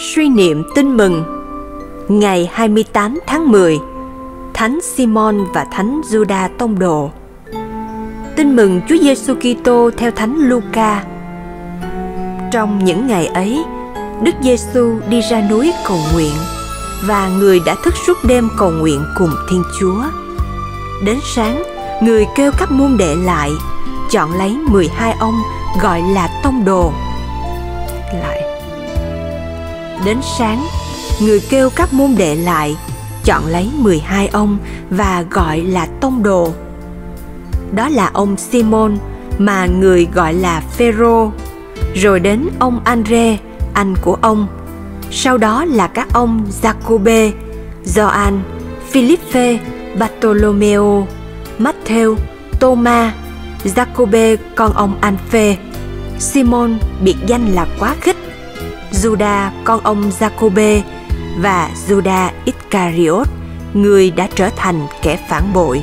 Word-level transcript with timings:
Suy 0.00 0.28
niệm 0.28 0.62
tin 0.74 0.96
mừng 0.96 1.24
Ngày 2.08 2.50
28 2.52 3.18
tháng 3.26 3.52
10 3.52 3.78
Thánh 4.54 4.78
Simon 4.82 5.44
và 5.54 5.64
Thánh 5.64 6.00
Juda 6.10 6.48
Tông 6.58 6.78
Đồ 6.78 7.10
Tin 8.36 8.56
mừng 8.56 8.80
Chúa 8.88 8.96
Giêsu 8.96 9.34
Kitô 9.34 9.90
theo 9.96 10.10
Thánh 10.10 10.36
Luca 10.38 11.04
Trong 12.52 12.84
những 12.84 13.06
ngày 13.06 13.26
ấy, 13.26 13.64
Đức 14.22 14.34
Giêsu 14.42 14.98
đi 15.08 15.20
ra 15.30 15.48
núi 15.50 15.72
cầu 15.88 15.98
nguyện 16.12 16.34
và 17.06 17.28
người 17.38 17.60
đã 17.66 17.76
thức 17.84 17.94
suốt 18.06 18.18
đêm 18.24 18.48
cầu 18.58 18.70
nguyện 18.70 19.04
cùng 19.18 19.30
Thiên 19.50 19.62
Chúa. 19.80 20.02
Đến 21.04 21.18
sáng, 21.34 21.62
người 22.02 22.26
kêu 22.36 22.52
các 22.58 22.70
môn 22.70 22.96
đệ 22.96 23.16
lại, 23.24 23.50
chọn 24.10 24.32
lấy 24.32 24.56
12 24.70 25.14
ông 25.20 25.34
gọi 25.80 26.02
là 26.02 26.40
tông 26.42 26.64
đồ. 26.64 26.92
Đến 30.04 30.18
sáng, 30.38 30.66
người 31.20 31.40
kêu 31.50 31.70
các 31.76 31.92
môn 31.92 32.14
đệ 32.18 32.36
lại, 32.36 32.76
chọn 33.24 33.46
lấy 33.46 33.70
12 33.78 34.28
ông 34.28 34.58
và 34.90 35.24
gọi 35.30 35.60
là 35.60 35.86
tông 36.00 36.22
đồ. 36.22 36.52
Đó 37.74 37.88
là 37.88 38.10
ông 38.12 38.36
Simon 38.36 38.98
mà 39.38 39.66
người 39.66 40.08
gọi 40.14 40.34
là 40.34 40.60
Phêrô, 40.60 41.30
rồi 41.94 42.20
đến 42.20 42.48
ông 42.58 42.80
Andre, 42.84 43.38
anh 43.74 43.94
của 44.02 44.18
ông. 44.20 44.46
Sau 45.10 45.38
đó 45.38 45.64
là 45.64 45.86
các 45.86 46.08
ông 46.12 46.44
Jacobe, 46.62 47.32
Gioan, 47.84 48.42
Philippe, 48.90 49.58
Bartolomeo, 49.98 51.06
Matthew, 51.58 52.16
Thomas, 52.60 53.12
Jacobe 53.64 54.36
con 54.54 54.72
ông 54.72 54.94
Anphe, 55.00 55.56
Simon 56.18 56.78
biệt 57.04 57.16
danh 57.26 57.46
là 57.46 57.66
quá 57.78 57.94
khích, 58.00 58.16
Juda 58.92 59.50
con 59.64 59.80
ông 59.82 60.10
Jacobe 60.20 60.80
và 61.38 61.70
Juda 61.88 62.30
Iscariot, 62.44 63.26
người 63.74 64.10
đã 64.10 64.28
trở 64.34 64.50
thành 64.56 64.86
kẻ 65.02 65.18
phản 65.28 65.52
bội. 65.52 65.82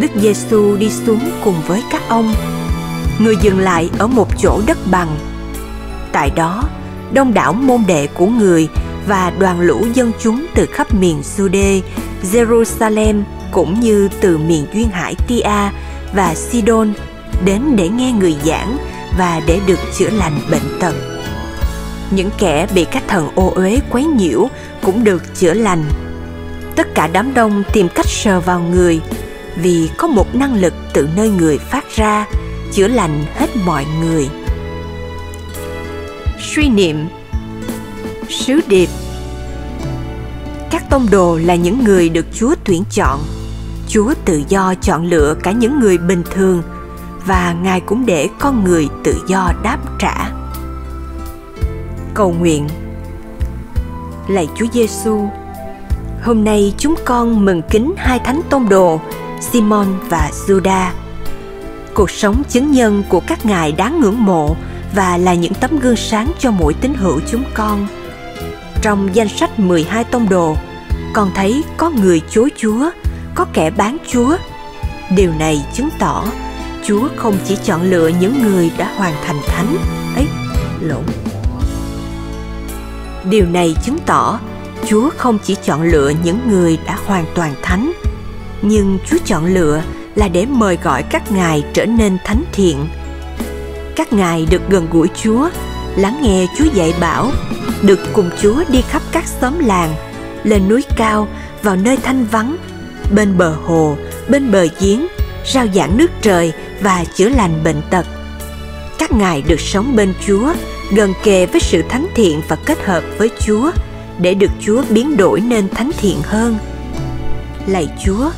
Đức 0.00 0.10
Giêsu 0.16 0.76
đi 0.76 0.90
xuống 0.90 1.20
cùng 1.44 1.54
với 1.66 1.82
các 1.90 2.02
ông. 2.08 2.34
Người 3.18 3.36
dừng 3.42 3.58
lại 3.58 3.90
ở 3.98 4.06
một 4.06 4.28
chỗ 4.38 4.60
đất 4.66 4.78
bằng. 4.90 5.16
Tại 6.12 6.30
đó, 6.36 6.62
đông 7.12 7.34
đảo 7.34 7.52
môn 7.52 7.82
đệ 7.86 8.06
của 8.06 8.26
người 8.26 8.68
và 9.06 9.32
đoàn 9.38 9.60
lũ 9.60 9.86
dân 9.94 10.12
chúng 10.20 10.46
từ 10.54 10.66
khắp 10.66 10.94
miền 10.94 11.22
Jude, 11.36 11.80
Jerusalem 12.32 13.22
cũng 13.50 13.80
như 13.80 14.08
từ 14.20 14.38
miền 14.38 14.66
duyên 14.74 14.88
hải 14.88 15.14
Tia 15.28 15.70
và 16.14 16.34
Sidon 16.34 16.92
đến 17.44 17.62
để 17.76 17.88
nghe 17.88 18.12
người 18.12 18.36
giảng 18.44 18.76
và 19.18 19.40
để 19.46 19.60
được 19.66 19.78
chữa 19.98 20.10
lành 20.10 20.40
bệnh 20.50 20.78
tật. 20.80 21.15
Những 22.10 22.30
kẻ 22.38 22.66
bị 22.74 22.84
các 22.84 23.02
thần 23.08 23.30
ô 23.34 23.52
uế 23.54 23.80
quấy 23.90 24.04
nhiễu 24.04 24.48
cũng 24.82 25.04
được 25.04 25.22
chữa 25.34 25.54
lành. 25.54 25.84
Tất 26.76 26.94
cả 26.94 27.06
đám 27.12 27.34
đông 27.34 27.62
tìm 27.72 27.88
cách 27.94 28.06
sờ 28.06 28.40
vào 28.40 28.60
người, 28.60 29.00
vì 29.56 29.90
có 29.96 30.06
một 30.06 30.34
năng 30.34 30.60
lực 30.60 30.74
từ 30.92 31.08
nơi 31.16 31.30
người 31.30 31.58
phát 31.58 31.84
ra, 31.96 32.26
chữa 32.72 32.88
lành 32.88 33.24
hết 33.34 33.50
mọi 33.64 33.86
người. 34.00 34.28
Suy 36.40 36.68
niệm 36.68 37.08
Sứ 38.28 38.60
điệp 38.66 38.88
Các 40.70 40.90
tông 40.90 41.06
đồ 41.10 41.38
là 41.38 41.54
những 41.54 41.84
người 41.84 42.08
được 42.08 42.26
Chúa 42.34 42.54
tuyển 42.64 42.82
chọn 42.90 43.20
Chúa 43.88 44.14
tự 44.24 44.42
do 44.48 44.74
chọn 44.74 45.06
lựa 45.06 45.36
cả 45.42 45.52
những 45.52 45.80
người 45.80 45.98
bình 45.98 46.22
thường 46.30 46.62
và 47.26 47.56
Ngài 47.62 47.80
cũng 47.80 48.06
để 48.06 48.28
con 48.38 48.64
người 48.64 48.88
tự 49.04 49.24
do 49.28 49.52
đáp 49.62 49.78
trả. 49.98 50.35
Cầu 52.16 52.34
nguyện 52.38 52.68
Lạy 54.28 54.48
Chúa 54.56 54.66
Giêsu, 54.72 55.28
hôm 56.22 56.44
nay 56.44 56.74
chúng 56.78 56.94
con 57.04 57.44
mừng 57.44 57.62
kính 57.70 57.94
hai 57.96 58.18
thánh 58.18 58.40
tông 58.50 58.68
đồ 58.68 59.00
Simon 59.40 59.86
và 60.08 60.30
Juda. 60.46 60.90
Cuộc 61.94 62.10
sống 62.10 62.42
chứng 62.48 62.72
nhân 62.72 63.02
của 63.08 63.20
các 63.26 63.46
ngài 63.46 63.72
đáng 63.72 64.00
ngưỡng 64.00 64.24
mộ 64.24 64.56
và 64.94 65.16
là 65.16 65.34
những 65.34 65.54
tấm 65.54 65.78
gương 65.78 65.96
sáng 65.96 66.32
cho 66.38 66.50
mỗi 66.50 66.74
tín 66.74 66.94
hữu 66.94 67.20
chúng 67.30 67.44
con. 67.54 67.86
Trong 68.82 69.08
danh 69.12 69.28
sách 69.28 69.58
12 69.58 70.04
tông 70.04 70.28
đồ, 70.28 70.56
con 71.14 71.30
thấy 71.34 71.64
có 71.76 71.90
người 71.90 72.20
chối 72.30 72.50
Chúa 72.56 72.90
có 73.34 73.46
kẻ 73.52 73.70
bán 73.70 73.96
Chúa. 74.08 74.36
Điều 75.16 75.32
này 75.38 75.64
chứng 75.72 75.88
tỏ 75.98 76.24
Chúa 76.84 77.08
không 77.16 77.36
chỉ 77.44 77.56
chọn 77.64 77.82
lựa 77.82 78.10
những 78.20 78.42
người 78.42 78.70
đã 78.78 78.92
hoàn 78.96 79.14
thành 79.24 79.36
thánh 79.46 79.76
ấy 80.14 80.26
lộn. 80.80 81.02
Điều 83.30 83.46
này 83.46 83.76
chứng 83.84 83.98
tỏ 84.06 84.40
Chúa 84.86 85.10
không 85.16 85.38
chỉ 85.44 85.56
chọn 85.64 85.82
lựa 85.82 86.12
những 86.22 86.38
người 86.48 86.78
đã 86.86 86.98
hoàn 87.06 87.24
toàn 87.34 87.54
thánh, 87.62 87.92
nhưng 88.62 88.98
Chúa 89.10 89.16
chọn 89.24 89.46
lựa 89.46 89.82
là 90.14 90.28
để 90.28 90.46
mời 90.46 90.78
gọi 90.82 91.02
các 91.02 91.32
ngài 91.32 91.64
trở 91.74 91.86
nên 91.86 92.18
thánh 92.24 92.44
thiện. 92.52 92.88
Các 93.96 94.12
ngài 94.12 94.46
được 94.50 94.62
gần 94.68 94.86
gũi 94.92 95.08
Chúa, 95.22 95.48
lắng 95.96 96.18
nghe 96.22 96.46
Chúa 96.58 96.64
dạy 96.74 96.94
bảo, 97.00 97.30
được 97.82 97.98
cùng 98.12 98.30
Chúa 98.42 98.64
đi 98.68 98.82
khắp 98.82 99.02
các 99.12 99.24
xóm 99.40 99.58
làng, 99.58 99.94
lên 100.44 100.68
núi 100.68 100.84
cao, 100.96 101.28
vào 101.62 101.76
nơi 101.76 101.96
thanh 101.96 102.24
vắng 102.24 102.56
bên 103.14 103.38
bờ 103.38 103.54
hồ, 103.64 103.96
bên 104.28 104.52
bờ 104.52 104.66
giếng, 104.80 105.06
rao 105.52 105.66
giảng 105.74 105.96
nước 105.96 106.10
trời 106.22 106.52
và 106.80 107.04
chữa 107.14 107.28
lành 107.28 107.64
bệnh 107.64 107.82
tật. 107.90 108.06
Các 108.98 109.12
ngài 109.12 109.42
được 109.42 109.60
sống 109.60 109.96
bên 109.96 110.14
Chúa, 110.26 110.52
gần 110.92 111.12
kề 111.22 111.46
với 111.46 111.60
sự 111.60 111.82
thánh 111.88 112.06
thiện 112.14 112.40
và 112.48 112.56
kết 112.56 112.84
hợp 112.84 113.02
với 113.18 113.30
Chúa 113.46 113.70
để 114.18 114.34
được 114.34 114.50
Chúa 114.60 114.82
biến 114.90 115.16
đổi 115.16 115.40
nên 115.40 115.68
thánh 115.68 115.90
thiện 115.98 116.16
hơn. 116.22 116.56
Lạy 117.66 117.88
Chúa, 118.04 118.30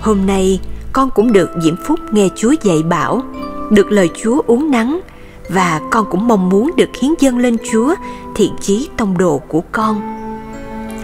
hôm 0.00 0.26
nay 0.26 0.60
con 0.92 1.10
cũng 1.10 1.32
được 1.32 1.50
diễm 1.62 1.74
phúc 1.84 2.00
nghe 2.10 2.28
Chúa 2.36 2.54
dạy 2.62 2.82
bảo, 2.82 3.22
được 3.70 3.92
lời 3.92 4.10
Chúa 4.22 4.42
uống 4.46 4.70
nắng 4.70 5.00
và 5.48 5.80
con 5.90 6.06
cũng 6.10 6.28
mong 6.28 6.48
muốn 6.48 6.70
được 6.76 6.96
hiến 7.00 7.10
dâng 7.20 7.38
lên 7.38 7.56
Chúa 7.72 7.94
thiện 8.34 8.52
chí 8.60 8.88
tông 8.96 9.18
đồ 9.18 9.38
của 9.48 9.62
con. 9.72 10.02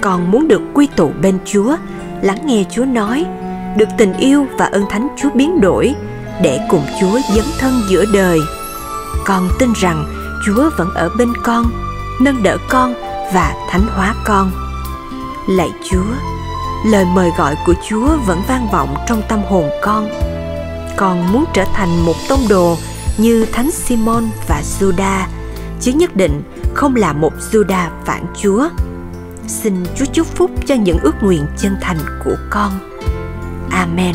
Con 0.00 0.30
muốn 0.30 0.48
được 0.48 0.62
quy 0.74 0.88
tụ 0.96 1.10
bên 1.22 1.38
Chúa 1.44 1.76
lắng 2.22 2.38
nghe 2.46 2.64
Chúa 2.70 2.84
nói, 2.84 3.24
được 3.76 3.88
tình 3.98 4.12
yêu 4.12 4.46
và 4.58 4.64
ơn 4.64 4.84
thánh 4.90 5.08
Chúa 5.22 5.30
biến 5.34 5.60
đổi 5.60 5.94
để 6.42 6.60
cùng 6.68 6.82
Chúa 7.00 7.18
dấn 7.34 7.44
thân 7.58 7.72
giữa 7.90 8.04
đời. 8.12 8.38
Con 9.28 9.48
tin 9.58 9.72
rằng 9.72 10.04
Chúa 10.46 10.70
vẫn 10.76 10.94
ở 10.94 11.08
bên 11.18 11.32
con, 11.42 11.64
nâng 12.20 12.42
đỡ 12.42 12.58
con 12.68 12.94
và 13.34 13.54
thánh 13.70 13.86
hóa 13.86 14.14
con. 14.24 14.50
Lạy 15.48 15.68
Chúa, 15.90 16.04
lời 16.86 17.04
mời 17.14 17.30
gọi 17.38 17.56
của 17.66 17.74
Chúa 17.88 18.08
vẫn 18.26 18.42
vang 18.48 18.68
vọng 18.72 18.96
trong 19.08 19.22
tâm 19.28 19.40
hồn 19.48 19.70
con. 19.82 20.08
Con 20.96 21.32
muốn 21.32 21.44
trở 21.54 21.64
thành 21.74 22.06
một 22.06 22.14
tông 22.28 22.40
đồ 22.48 22.76
như 23.18 23.46
Thánh 23.52 23.70
Simon 23.70 24.24
và 24.48 24.62
Juda, 24.80 25.22
chứ 25.80 25.92
nhất 25.92 26.16
định 26.16 26.42
không 26.74 26.96
là 26.96 27.12
một 27.12 27.32
Juda 27.52 27.88
phản 28.04 28.26
Chúa 28.42 28.68
xin 29.48 29.74
Chúa 29.96 30.04
chúc 30.12 30.26
phúc 30.26 30.50
cho 30.66 30.74
những 30.74 30.98
ước 31.02 31.14
nguyện 31.22 31.46
chân 31.58 31.76
thành 31.80 31.98
của 32.24 32.36
con. 32.50 32.72
Amen. 33.70 34.14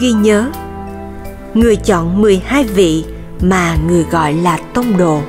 Ghi 0.00 0.12
nhớ, 0.12 0.50
người 1.54 1.76
chọn 1.76 2.22
12 2.22 2.64
vị 2.64 3.04
mà 3.40 3.76
người 3.86 4.04
gọi 4.10 4.32
là 4.32 4.58
tông 4.74 4.96
đồ. 4.96 5.20